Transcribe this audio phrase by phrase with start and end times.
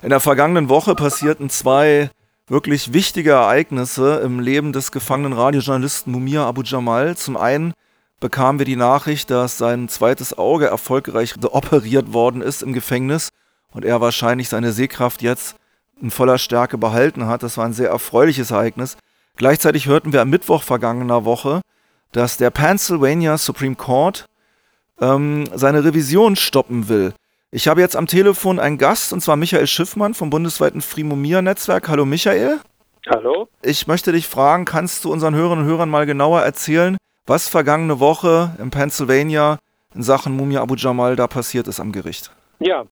[0.00, 2.10] In der vergangenen Woche passierten zwei
[2.46, 7.16] wirklich wichtige Ereignisse im Leben des gefangenen Radiojournalisten Mumia Abu Jamal.
[7.16, 7.74] Zum einen
[8.20, 13.30] bekamen wir die Nachricht, dass sein zweites Auge erfolgreich operiert worden ist im Gefängnis
[13.72, 15.56] und er wahrscheinlich seine Sehkraft jetzt
[16.00, 17.42] in voller Stärke behalten hat.
[17.42, 18.96] Das war ein sehr erfreuliches Ereignis.
[19.34, 21.60] Gleichzeitig hörten wir am Mittwoch vergangener Woche,
[22.12, 24.26] dass der Pennsylvania Supreme Court
[25.00, 27.14] ähm, seine Revision stoppen will.
[27.50, 31.88] Ich habe jetzt am Telefon einen Gast, und zwar Michael Schiffmann vom bundesweiten Frimomir-Netzwerk.
[31.88, 32.58] Hallo Michael.
[33.08, 33.48] Hallo.
[33.62, 38.00] Ich möchte dich fragen, kannst du unseren Hörerinnen und Hörern mal genauer erzählen, was vergangene
[38.00, 39.58] Woche in Pennsylvania
[39.94, 42.30] in Sachen Mumia Abu Jamal da passiert ist am Gericht?
[42.58, 42.84] Ja,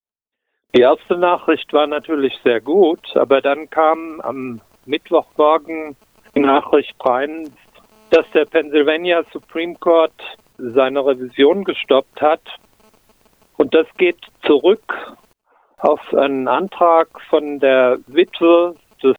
[0.74, 5.96] die erste Nachricht war natürlich sehr gut, aber dann kam am Mittwochmorgen
[6.34, 7.50] die Nachricht rein,
[8.08, 10.14] dass der Pennsylvania Supreme Court
[10.56, 12.40] seine Revision gestoppt hat
[13.56, 15.16] und das geht zurück
[15.78, 19.16] auf einen Antrag von der Witwe des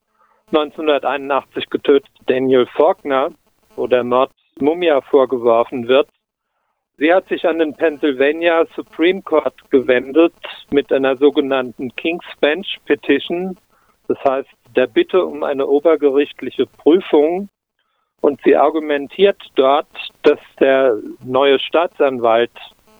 [0.47, 3.31] 1981 getöteten Daniel Faulkner,
[3.75, 6.09] wo der Mord Mumia vorgeworfen wird.
[6.97, 10.33] Sie hat sich an den Pennsylvania Supreme Court gewendet
[10.71, 13.55] mit einer sogenannten King's Bench Petition,
[14.07, 17.49] das heißt der Bitte um eine obergerichtliche Prüfung.
[18.19, 19.87] Und sie argumentiert dort,
[20.23, 22.51] dass der neue Staatsanwalt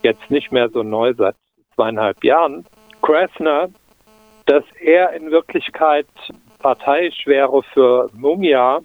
[0.07, 1.35] jetzt nicht mehr so neu seit
[1.75, 2.65] zweieinhalb Jahren,
[3.01, 3.69] Krasner,
[4.45, 6.07] dass er in Wirklichkeit
[6.59, 8.79] parteiisch wäre für Mumia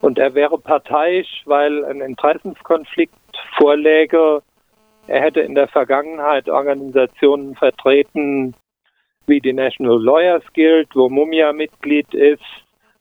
[0.00, 3.14] und er wäre parteiisch, weil ein Interessenskonflikt
[3.58, 4.42] vorläge.
[5.06, 8.54] Er hätte in der Vergangenheit Organisationen vertreten
[9.26, 12.42] wie die National Lawyers Guild, wo Mumia Mitglied ist.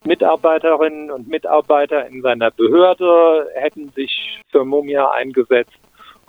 [0.05, 5.77] Mitarbeiterinnen und Mitarbeiter in seiner Behörde hätten sich für Mumia eingesetzt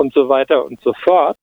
[0.01, 1.37] und so weiter und so fort.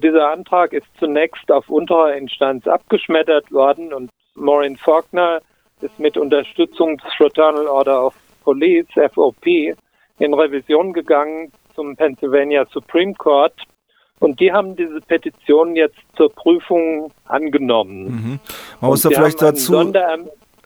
[0.00, 5.40] Dieser Antrag ist zunächst auf unterer Instanz abgeschmettert worden und Maureen Faulkner
[5.80, 8.14] ist mit Unterstützung des Fraternal Order of
[8.44, 13.54] Police, FOP, in Revision gegangen zum Pennsylvania Supreme Court.
[14.20, 18.04] Und die haben diese Petition jetzt zur Prüfung angenommen.
[18.04, 18.40] Mhm.
[18.80, 19.92] Man muss da vielleicht dazu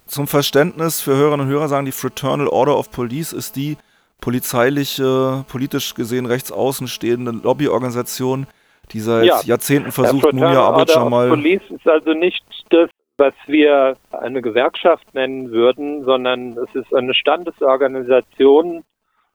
[0.07, 3.77] zum Verständnis für Hörerinnen und Hörer sagen, die Fraternal Order of Police ist die
[4.23, 8.47] polizeiliche, politisch gesehen rechts außen stehende Lobbyorganisation,
[8.93, 9.41] die seit ja.
[9.45, 11.29] Jahrzehnten versucht, Mumia Abu Jamal.
[11.29, 12.89] Police ist also nicht das,
[13.19, 18.85] was wir eine Gewerkschaft nennen würden, sondern es ist eine Standesorganisation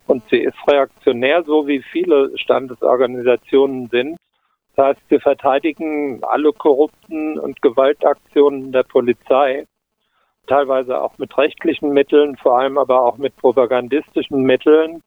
[0.07, 4.17] und sie ist reaktionär, so wie viele Standesorganisationen sind.
[4.75, 9.65] Das heißt, sie verteidigen alle korrupten und Gewaltaktionen der Polizei
[10.47, 15.03] teilweise auch mit rechtlichen Mitteln, vor allem aber auch mit propagandistischen Mitteln.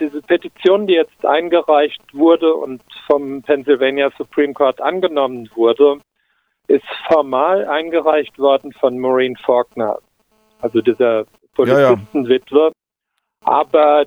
[0.00, 5.98] Diese Petition, die jetzt eingereicht wurde und vom Pennsylvania Supreme Court angenommen wurde,
[6.66, 9.98] ist formal eingereicht worden von Maureen Faulkner,
[10.60, 12.58] also dieser Polizistenwitwe.
[12.58, 12.72] Ja, ja.
[13.44, 14.06] Aber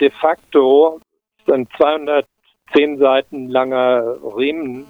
[0.00, 1.00] de facto
[1.38, 4.88] ist ein 210 Seiten langer Riemen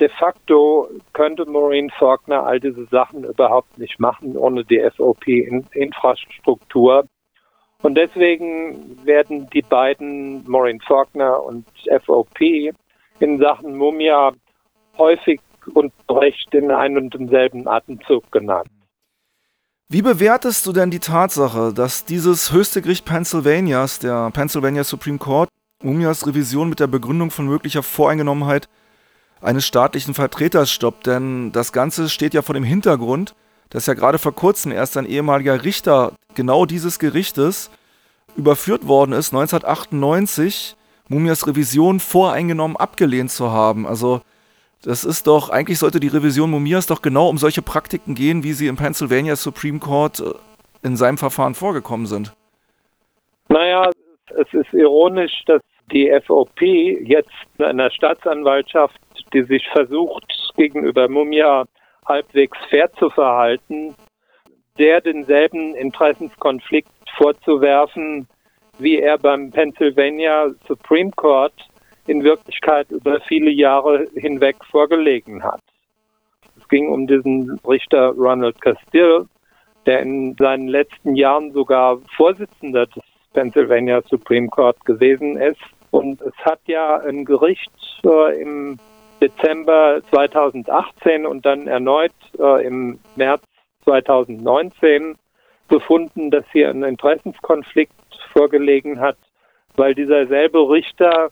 [0.00, 7.06] de facto könnte Maureen Faulkner all diese Sachen überhaupt nicht machen ohne die FOP-Infrastruktur.
[7.82, 11.66] Und deswegen werden die beiden, Maureen Faulkner und
[12.04, 12.40] FOP,
[13.20, 14.32] in Sachen Mumia
[14.98, 15.40] häufig
[15.74, 18.68] und recht in einem und demselben Atemzug genannt.
[19.88, 25.48] Wie bewertest du denn die Tatsache, dass dieses höchste Gericht Pennsylvanias, der Pennsylvania Supreme Court,
[25.82, 28.68] Mumias Revision mit der Begründung von möglicher Voreingenommenheit
[29.40, 31.06] eines staatlichen Vertreters stoppt.
[31.06, 33.34] Denn das Ganze steht ja vor dem Hintergrund,
[33.70, 37.70] dass ja gerade vor kurzem erst ein ehemaliger Richter genau dieses Gerichtes
[38.36, 40.76] überführt worden ist, 1998,
[41.08, 43.86] Mumias Revision voreingenommen abgelehnt zu haben.
[43.86, 44.20] Also
[44.82, 48.52] das ist doch, eigentlich sollte die Revision Mumias doch genau um solche Praktiken gehen, wie
[48.52, 50.32] sie im Pennsylvania Supreme Court äh,
[50.82, 52.34] in seinem Verfahren vorgekommen sind.
[53.48, 53.90] Naja,
[54.28, 58.96] es ist ironisch, dass die FOP jetzt einer Staatsanwaltschaft
[59.36, 60.24] die sich versucht,
[60.56, 61.66] gegenüber Mumia
[62.06, 63.94] halbwegs fair zu verhalten,
[64.78, 66.88] der denselben Interessenskonflikt
[67.18, 68.26] vorzuwerfen,
[68.78, 71.52] wie er beim Pennsylvania Supreme Court
[72.06, 75.60] in Wirklichkeit über viele Jahre hinweg vorgelegen hat.
[76.58, 79.26] Es ging um diesen Richter Ronald Castile,
[79.84, 83.02] der in seinen letzten Jahren sogar Vorsitzender des
[83.34, 85.60] Pennsylvania Supreme Court gewesen ist.
[85.90, 87.70] Und es hat ja ein Gericht
[88.04, 88.78] äh, im
[89.20, 93.42] Dezember 2018 und dann erneut äh, im März
[93.84, 95.16] 2019
[95.68, 97.92] befunden, dass hier ein Interessenskonflikt
[98.32, 99.16] vorgelegen hat,
[99.76, 101.30] weil dieser selbe Richter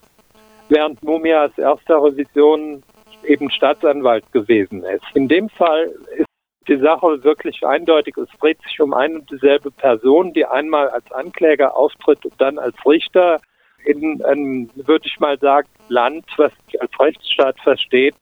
[0.69, 2.83] während Mumias erster Revision
[3.25, 5.05] eben Staatsanwalt gewesen ist.
[5.15, 6.29] In dem Fall ist
[6.69, 8.17] die Sache wirklich eindeutig.
[8.17, 12.59] Es dreht sich um eine und dieselbe Person, die einmal als Ankläger auftritt und dann
[12.59, 13.41] als Richter
[13.85, 18.15] in einem, würde ich mal sagen, Land, was sich als Rechtsstaat versteht,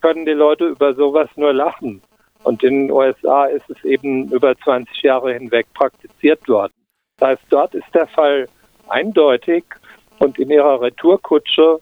[0.00, 2.02] können die Leute über sowas nur lachen.
[2.44, 6.72] Und in den USA ist es eben über 20 Jahre hinweg praktiziert worden.
[7.18, 8.46] Das heißt, dort ist der Fall
[8.88, 9.64] eindeutig
[10.18, 11.80] und in ihrer Retourkutsche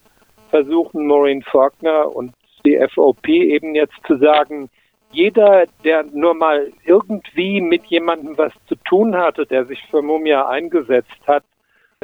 [0.51, 2.33] versuchen Maureen Faulkner und
[2.65, 4.71] die FOP eben jetzt zu sagen,
[5.11, 10.49] jeder, der nur mal irgendwie mit jemandem was zu tun hatte, der sich für Mumia
[10.49, 11.45] eingesetzt hat,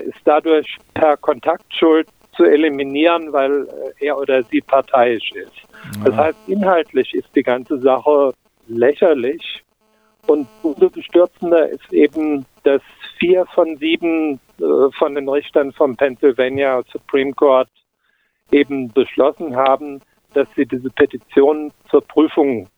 [0.02, 3.66] ist dadurch per Kontaktschuld zu eliminieren, weil
[3.98, 5.52] äh, er oder sie parteiisch ist.
[5.98, 6.04] Ja.
[6.04, 8.32] Das heißt, inhaltlich ist die ganze Sache
[8.68, 9.62] lächerlich.
[10.26, 12.82] Und umso bestürzender ist eben, dass
[13.18, 17.68] vier von sieben äh, von den Richtern vom Pennsylvania Supreme Court
[18.52, 20.00] eben beschlossen haben,
[20.34, 22.68] dass sie diese Petition zur Prüfung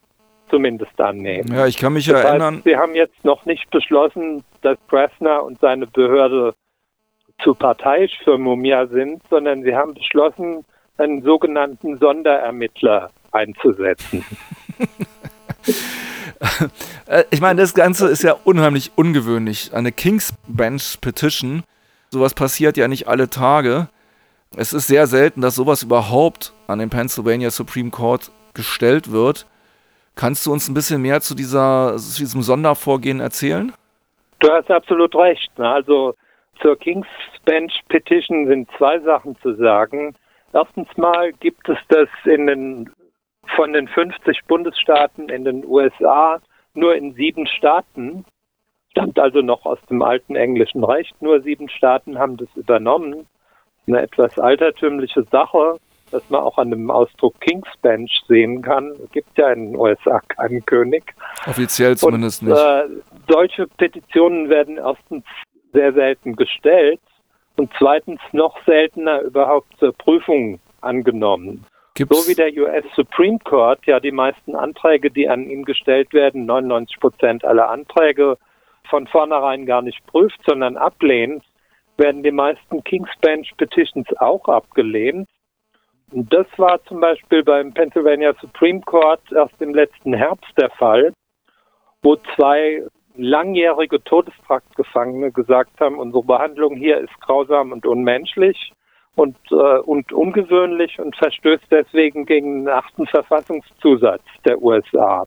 [0.51, 1.53] zumindest annehmen.
[1.53, 2.57] Ja, ich kann mich das erinnern.
[2.57, 6.55] Heißt, sie haben jetzt noch nicht beschlossen, dass Krasner und seine Behörde
[7.43, 10.64] zu parteiisch für Mumia sind, sondern sie haben beschlossen,
[10.99, 14.25] einen sogenannten Sonderermittler einzusetzen.
[17.06, 19.73] Äh, ich meine, das Ganze ist ja unheimlich ungewöhnlich.
[19.73, 21.62] Eine King's Bench Petition,
[22.11, 23.88] sowas passiert ja nicht alle Tage.
[24.56, 29.46] Es ist sehr selten, dass sowas überhaupt an den Pennsylvania Supreme Court gestellt wird.
[30.14, 33.73] Kannst du uns ein bisschen mehr zu, dieser, zu diesem Sondervorgehen erzählen?
[34.40, 35.50] Du hast absolut recht.
[35.58, 36.14] Also
[36.62, 37.09] zur King's
[37.44, 40.14] Bench Petition sind zwei Sachen zu sagen.
[40.53, 42.91] Erstens mal gibt es das in den,
[43.56, 46.41] von den 50 Bundesstaaten in den USA
[46.75, 48.25] nur in sieben Staaten,
[48.93, 53.26] stammt also noch aus dem alten englischen Recht, nur sieben Staaten haben das übernommen
[53.87, 55.79] eine etwas altertümliche Sache,
[56.11, 58.93] dass man auch an dem Ausdruck King's Bench sehen kann.
[59.03, 61.15] Es gibt ja in den USA keinen König.
[61.47, 62.58] Offiziell zumindest Und, nicht.
[62.58, 62.88] Äh,
[63.29, 65.25] solche Petitionen werden erstens
[65.73, 67.01] sehr selten gestellt
[67.57, 71.67] und zweitens noch seltener überhaupt zur Prüfung angenommen.
[71.95, 72.25] Gibt's?
[72.25, 76.47] So wie der US Supreme Court ja die meisten Anträge, die an ihn gestellt werden,
[76.47, 78.39] 99 Prozent aller Anträge
[78.89, 81.45] von vornherein gar nicht prüft, sondern ablehnt,
[81.97, 85.29] werden die meisten King's Bench Petitions auch abgelehnt.
[86.11, 91.13] Und das war zum Beispiel beim Pennsylvania Supreme Court erst im letzten Herbst der Fall,
[92.03, 92.83] wo zwei
[93.17, 98.73] langjährige Todestraktgefangene gesagt haben, unsere Behandlung hier ist grausam und unmenschlich
[99.14, 105.25] und, äh, und ungewöhnlich und verstößt deswegen gegen den achten Verfassungszusatz der USA.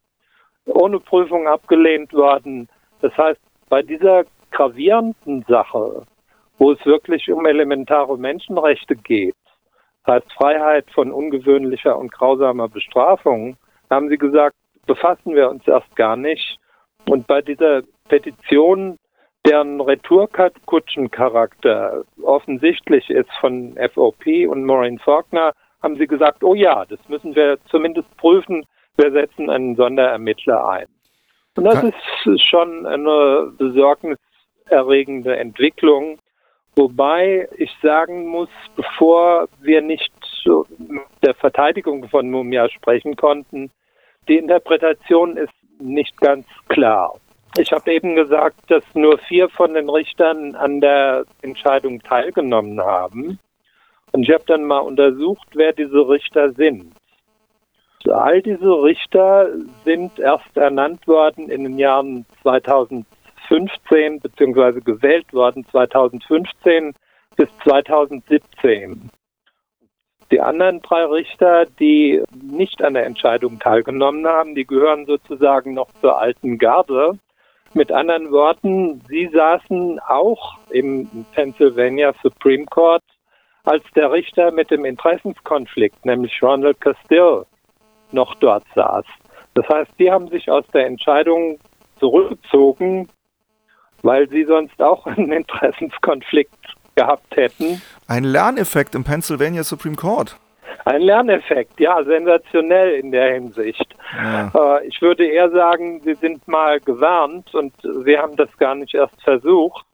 [0.65, 2.67] Ohne Prüfung abgelehnt worden.
[3.01, 6.05] Das heißt, bei dieser gravierenden Sache
[6.57, 9.35] wo es wirklich um elementare Menschenrechte geht,
[10.07, 13.57] heißt Freiheit von ungewöhnlicher und grausamer Bestrafung,
[13.89, 14.55] haben sie gesagt,
[14.85, 16.57] befassen wir uns erst gar nicht.
[17.07, 18.97] Und bei dieser Petition,
[19.45, 26.99] deren Retourkutschencharakter offensichtlich ist von FOP und Maureen Faulkner, haben sie gesagt, oh ja, das
[27.07, 28.65] müssen wir zumindest prüfen,
[28.97, 30.87] wir setzen einen Sonderermittler ein.
[31.55, 31.83] Und das
[32.25, 36.19] ist schon eine besorgniserregende Entwicklung.
[36.75, 40.11] Wobei ich sagen muss, bevor wir nicht
[41.23, 43.71] der Verteidigung von Mumia sprechen konnten,
[44.27, 47.15] die Interpretation ist nicht ganz klar.
[47.57, 53.39] Ich habe eben gesagt, dass nur vier von den Richtern an der Entscheidung teilgenommen haben.
[54.11, 56.93] Und ich habe dann mal untersucht, wer diese Richter sind.
[58.09, 59.49] All diese Richter
[59.83, 63.05] sind erst ernannt worden in den Jahren 2000
[63.47, 66.93] 2015 beziehungsweise gewählt worden 2015
[67.35, 69.09] bis 2017.
[70.31, 75.89] Die anderen drei Richter, die nicht an der Entscheidung teilgenommen haben, die gehören sozusagen noch
[76.01, 77.19] zur alten Garde.
[77.73, 83.03] Mit anderen Worten, sie saßen auch im Pennsylvania Supreme Court,
[83.65, 87.45] als der Richter mit dem Interessenskonflikt, nämlich Ronald Castile,
[88.11, 89.05] noch dort saß.
[89.55, 91.59] Das heißt, die haben sich aus der Entscheidung
[91.99, 93.09] zurückgezogen,
[94.01, 97.81] weil sie sonst auch einen Interessenskonflikt gehabt hätten.
[98.07, 100.37] Ein Lerneffekt im Pennsylvania Supreme Court.
[100.85, 103.95] Ein Lerneffekt, ja, sensationell in der Hinsicht.
[104.15, 104.51] Ja.
[104.53, 108.93] Äh, ich würde eher sagen, sie sind mal gewarnt und sie haben das gar nicht
[108.93, 109.85] erst versucht.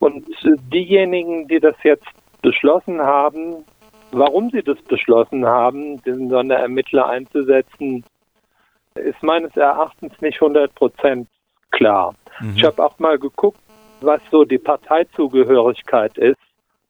[0.00, 0.26] Und
[0.72, 2.08] diejenigen, die das jetzt
[2.42, 3.64] beschlossen haben,
[4.10, 8.04] warum sie das beschlossen haben, den Sonderermittler einzusetzen,
[8.94, 11.28] ist meines Erachtens nicht 100 Prozent
[11.70, 12.14] klar.
[12.40, 12.54] Mhm.
[12.56, 13.60] Ich habe auch mal geguckt,
[14.02, 16.38] was so die Parteizugehörigkeit ist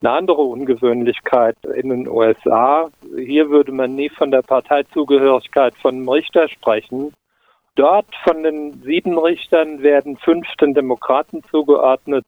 [0.02, 2.90] eine andere Ungewöhnlichkeit in den USA.
[3.16, 7.12] Hier würde man nie von der Parteizugehörigkeit von einem Richter sprechen.
[7.74, 12.24] Dort von den sieben Richtern werden fünf den Demokraten zugeordnet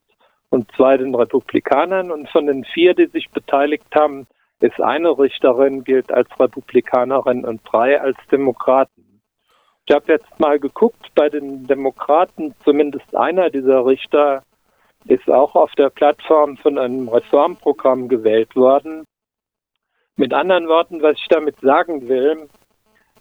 [0.51, 2.11] und zwei den Republikanern.
[2.11, 4.27] Und von den vier, die sich beteiligt haben,
[4.61, 9.21] ist eine Richterin, gilt als Republikanerin und drei als Demokraten.
[9.87, 14.43] Ich habe jetzt mal geguckt, bei den Demokraten, zumindest einer dieser Richter
[15.07, 19.05] ist auch auf der Plattform von einem Reformprogramm gewählt worden.
[20.17, 22.49] Mit anderen Worten, was ich damit sagen will,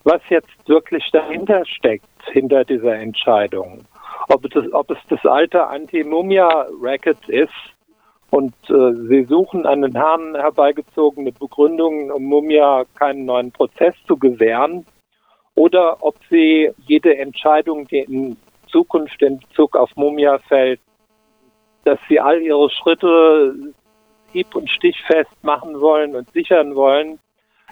[0.04, 3.86] was jetzt wirklich dahinter steckt, hinter dieser Entscheidung.
[4.30, 7.50] Ob es, ob es das alte Anti-Mumia-Racket ist
[8.30, 14.18] und äh, sie suchen an den Haaren herbeigezogene Begründungen, um Mumia keinen neuen Prozess zu
[14.18, 14.86] gewähren,
[15.56, 20.80] oder ob sie jede Entscheidung, die in Zukunft in Bezug auf Mumia fällt,
[21.84, 23.56] dass sie all ihre Schritte
[24.32, 27.20] hieb- und stichfest machen wollen und sichern wollen,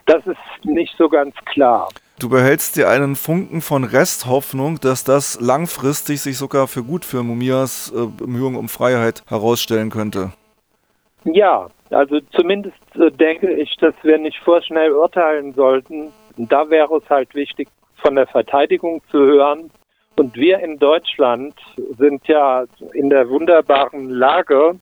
[0.05, 1.89] das ist nicht so ganz klar.
[2.19, 7.23] Du behältst dir einen Funken von Resthoffnung, dass das langfristig sich sogar für gut für
[7.23, 10.33] Mumias äh, Bemühungen um Freiheit herausstellen könnte.
[11.23, 16.11] Ja, also zumindest äh, denke ich, dass wir nicht vorschnell urteilen sollten.
[16.35, 17.69] Da wäre es halt wichtig,
[18.03, 19.71] von der Verteidigung zu hören,
[20.19, 21.55] und wir in Deutschland
[21.97, 24.77] sind ja in der wunderbaren Lage,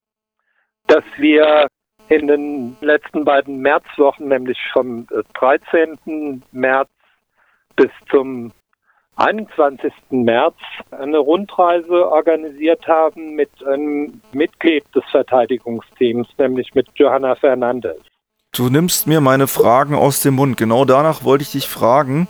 [0.87, 1.67] dass wir
[2.09, 5.99] in den letzten beiden Märzwochen, nämlich vom 13.
[6.05, 6.89] Äh, März
[7.75, 8.51] bis zum
[9.17, 9.93] 21.
[10.09, 10.55] März,
[10.91, 17.97] eine Rundreise organisiert haben mit einem Mitglied des Verteidigungsteams, nämlich mit Johanna Fernandes.
[18.53, 20.57] Du nimmst mir meine Fragen aus dem Mund.
[20.57, 22.27] Genau danach wollte ich dich fragen.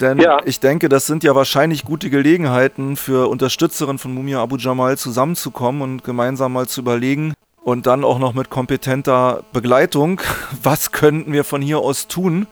[0.00, 0.38] Denn ja.
[0.44, 5.82] ich denke, das sind ja wahrscheinlich gute Gelegenheiten für Unterstützerinnen von Mumia Abu Jamal zusammenzukommen
[5.82, 10.20] und gemeinsam mal zu überlegen und dann auch noch mit kompetenter Begleitung,
[10.62, 12.46] was könnten wir von hier aus tun,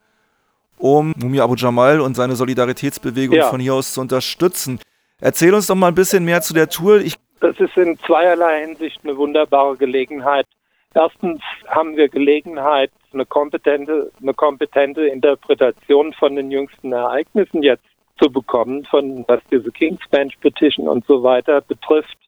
[0.76, 3.48] um Mumia Abu Jamal und seine Solidaritätsbewegung ja.
[3.48, 4.78] von hier aus zu unterstützen.
[5.20, 7.00] Erzähl uns doch mal ein bisschen mehr zu der Tour.
[7.00, 10.46] Ich das ist in zweierlei Hinsicht eine wunderbare Gelegenheit.
[10.94, 17.84] Erstens haben wir Gelegenheit, eine kompetente, eine kompetente Interpretation von den jüngsten Ereignissen jetzt
[18.20, 22.18] zu bekommen, von was diese King's Bench Petition und so weiter betrifft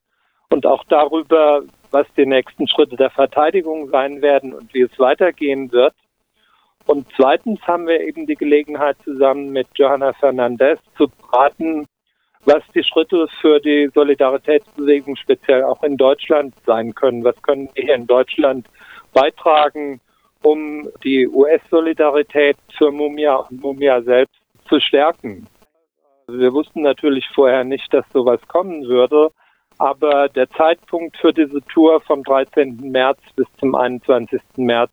[0.50, 5.72] und auch darüber, was die nächsten Schritte der Verteidigung sein werden und wie es weitergehen
[5.72, 5.94] wird.
[6.86, 11.86] Und zweitens haben wir eben die Gelegenheit, zusammen mit Johanna Fernandez zu beraten,
[12.44, 17.24] was die Schritte für die Solidaritätsbewegung speziell auch in Deutschland sein können.
[17.24, 18.66] Was können wir hier in Deutschland
[19.12, 20.00] beitragen,
[20.42, 25.46] um die US-Solidarität für Mumia und Mumia selbst zu stärken.
[26.26, 29.30] Wir wussten natürlich vorher nicht, dass sowas kommen würde,
[29.78, 32.78] aber der Zeitpunkt für diese Tour vom 13.
[32.80, 34.40] März bis zum 21.
[34.56, 34.92] März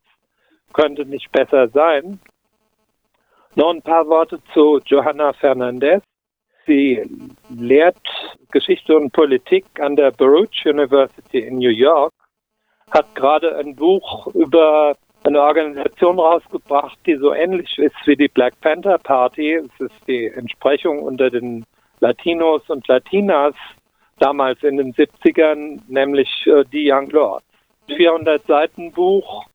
[0.72, 2.20] könnte nicht besser sein.
[3.54, 6.02] Noch ein paar Worte zu Johanna Fernandez.
[6.68, 7.02] Sie
[7.48, 7.96] lehrt
[8.52, 12.12] Geschichte und Politik an der Baruch University in New York,
[12.90, 14.94] hat gerade ein Buch über
[15.24, 19.54] eine Organisation rausgebracht, die so ähnlich ist wie die Black Panther Party.
[19.54, 21.64] Es ist die Entsprechung unter den
[22.00, 23.54] Latinos und Latinas
[24.18, 27.46] damals in den 70ern, nämlich äh, die Young Lords.
[27.86, 29.46] 400 Seiten Buch,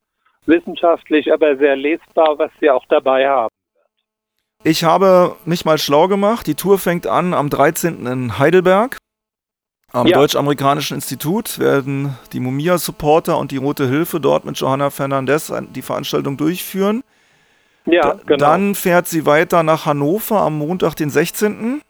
[0.48, 3.54] wissenschaftlich, aber sehr lesbar, was sie auch dabei haben.
[4.64, 6.48] Ich habe mich mal schlau gemacht.
[6.48, 8.06] Die Tour fängt an am 13.
[8.06, 8.98] in Heidelberg.
[9.92, 10.18] Am ja.
[10.18, 16.38] Deutsch-Amerikanischen Institut werden die Mumia-Supporter und die Rote Hilfe dort mit Johanna Fernandez die Veranstaltung
[16.38, 17.04] durchführen.
[17.86, 18.38] Ja, genau.
[18.38, 21.82] Dann fährt sie weiter nach Hannover am Montag, den 16.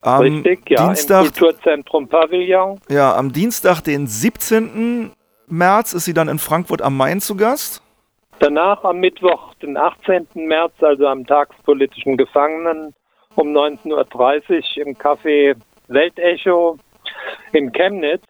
[0.00, 2.80] Am Richtig, ja, Dienstag, im Kulturzentrum Pavillon.
[2.88, 5.12] Ja, am Dienstag, den 17.
[5.48, 7.81] März, ist sie dann in Frankfurt am Main zu Gast.
[8.42, 10.26] Danach am Mittwoch, den 18.
[10.34, 12.92] März, also am Tag des politischen Gefangenen,
[13.36, 15.54] um 19.30 Uhr im Café
[15.86, 16.76] Weltecho
[17.52, 18.24] in Chemnitz.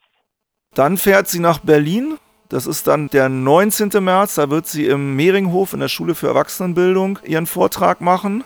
[0.74, 2.18] Dann fährt sie nach Berlin.
[2.50, 4.04] Das ist dann der 19.
[4.04, 4.34] März.
[4.34, 8.44] Da wird sie im Mehringhof in der Schule für Erwachsenenbildung ihren Vortrag machen.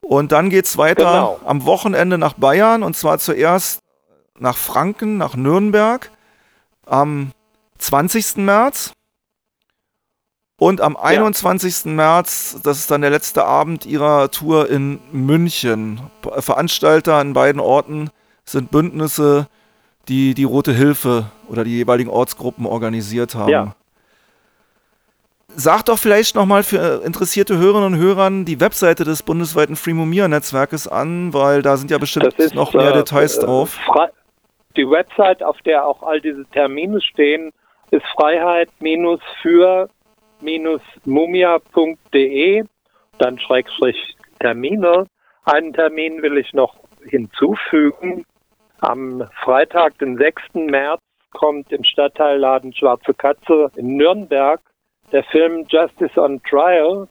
[0.00, 1.40] Und dann geht es weiter genau.
[1.44, 3.78] am Wochenende nach Bayern und zwar zuerst
[4.36, 6.10] nach Franken, nach Nürnberg
[6.86, 7.30] am
[7.78, 8.38] 20.
[8.38, 8.94] März.
[10.62, 11.86] Und am 21.
[11.86, 11.90] Ja.
[11.90, 16.00] März, das ist dann der letzte Abend ihrer Tour in München.
[16.38, 18.10] Veranstalter an beiden Orten
[18.44, 19.48] sind Bündnisse,
[20.06, 23.50] die die Rote Hilfe oder die jeweiligen Ortsgruppen organisiert haben.
[23.50, 23.74] Ja.
[25.48, 30.28] Sag doch vielleicht nochmal für interessierte Hörerinnen und Hörer die Webseite des bundesweiten Free Mumia
[30.28, 33.80] Netzwerkes an, weil da sind ja bestimmt ist, noch mehr äh, Details drauf.
[34.76, 37.50] Die Website, auf der auch all diese Termine stehen,
[37.90, 38.06] ist
[40.42, 42.64] Freiheit-für-mumia.de,
[43.18, 45.06] dann Schrägstrich Termine.
[45.44, 48.24] Einen Termin will ich noch hinzufügen.
[48.80, 50.42] Am Freitag, den 6.
[50.54, 51.00] März,
[51.32, 54.60] kommt im Stadtteilladen Schwarze Katze in Nürnberg
[55.12, 57.08] der Film Justice on Trial,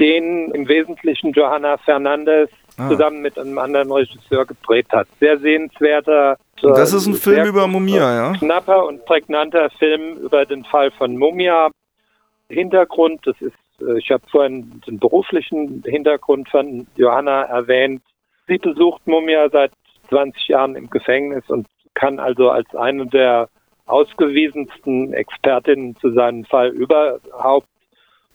[0.00, 2.88] den im Wesentlichen Johanna Fernandez ah.
[2.88, 5.06] zusammen mit einem anderen Regisseur gedreht hat.
[5.20, 6.36] Sehr sehenswerter.
[6.62, 8.32] Das ist ein Film über Mumia, ja?
[8.38, 11.70] Knapper und prägnanter Film über den Fall von Mumia.
[12.48, 18.02] Hintergrund, das ist, äh, ich habe vorhin den beruflichen Hintergrund von Johanna erwähnt.
[18.46, 19.72] Sie besucht Mumia seit
[20.08, 23.48] 20 Jahren im Gefängnis und kann also als eine der
[23.86, 27.68] ausgewiesensten Expertinnen zu seinem Fall überhaupt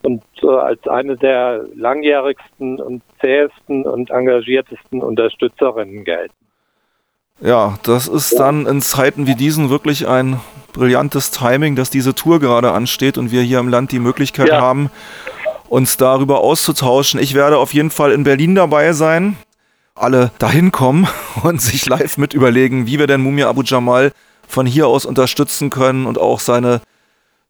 [0.04, 6.41] und äh, als eine der langjährigsten und zähesten und engagiertesten Unterstützerinnen gelten.
[7.42, 10.40] Ja, das ist dann in Zeiten wie diesen wirklich ein
[10.74, 14.62] brillantes Timing, dass diese Tour gerade ansteht und wir hier im Land die Möglichkeit ja.
[14.62, 14.90] haben,
[15.68, 17.20] uns darüber auszutauschen.
[17.20, 19.38] Ich werde auf jeden Fall in Berlin dabei sein
[19.96, 21.08] alle dahin kommen
[21.44, 24.12] und sich live mit überlegen, wie wir denn Mumia Abu Jamal
[24.48, 26.82] von hier aus unterstützen können und auch seine,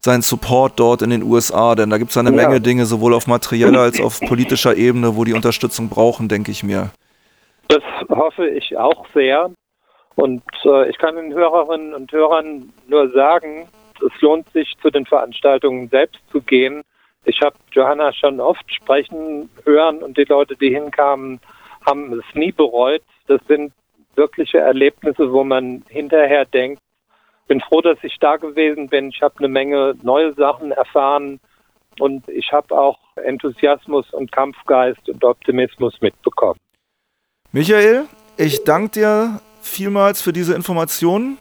[0.00, 1.74] seinen Support dort in den USA.
[1.74, 2.36] Denn da gibt es eine ja.
[2.36, 6.50] Menge Dinge, sowohl auf materieller als auch auf politischer Ebene, wo die Unterstützung brauchen, denke
[6.50, 6.90] ich mir.
[7.68, 9.50] Das hoffe ich auch sehr.
[10.14, 13.68] Und äh, ich kann den Hörerinnen und Hörern nur sagen,
[14.04, 16.82] es lohnt sich, zu den Veranstaltungen selbst zu gehen.
[17.24, 21.40] Ich habe Johanna schon oft sprechen hören und die Leute, die hinkamen,
[21.86, 23.02] haben es nie bereut.
[23.26, 23.72] Das sind
[24.16, 26.82] wirkliche Erlebnisse, wo man hinterher denkt,
[27.48, 29.08] bin froh, dass ich da gewesen bin.
[29.08, 31.40] Ich habe eine Menge neue Sachen erfahren
[31.98, 36.58] und ich habe auch Enthusiasmus und Kampfgeist und Optimismus mitbekommen.
[37.52, 38.04] Michael,
[38.36, 41.38] ich danke dir vielmals für diese Informationen.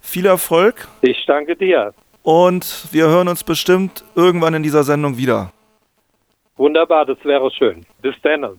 [0.00, 0.86] Viel Erfolg.
[1.00, 1.94] Ich danke dir.
[2.22, 5.52] Und wir hören uns bestimmt irgendwann in dieser Sendung wieder.
[6.56, 7.84] Wunderbar, das wäre schön.
[8.02, 8.54] Bis dann.